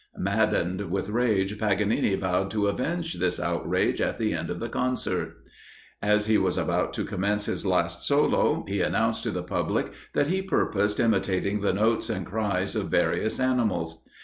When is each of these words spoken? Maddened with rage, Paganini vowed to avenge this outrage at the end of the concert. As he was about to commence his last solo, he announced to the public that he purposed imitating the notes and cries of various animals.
Maddened 0.17 0.89
with 0.89 1.09
rage, 1.09 1.59
Paganini 1.59 2.15
vowed 2.15 2.49
to 2.49 2.65
avenge 2.65 3.19
this 3.19 3.39
outrage 3.39 4.01
at 4.01 4.17
the 4.17 4.33
end 4.33 4.49
of 4.49 4.59
the 4.59 4.67
concert. 4.67 5.35
As 6.01 6.25
he 6.25 6.39
was 6.39 6.57
about 6.57 6.91
to 6.93 7.05
commence 7.05 7.45
his 7.45 7.67
last 7.67 8.03
solo, 8.03 8.65
he 8.67 8.81
announced 8.81 9.21
to 9.25 9.29
the 9.29 9.43
public 9.43 9.93
that 10.13 10.25
he 10.25 10.41
purposed 10.41 10.99
imitating 10.99 11.59
the 11.59 11.71
notes 11.71 12.09
and 12.09 12.25
cries 12.25 12.75
of 12.75 12.89
various 12.89 13.39
animals. 13.39 14.03